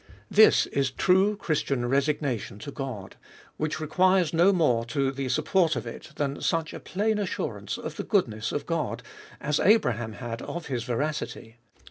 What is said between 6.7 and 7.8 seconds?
a plain assurance